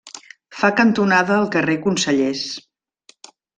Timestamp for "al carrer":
1.35-1.77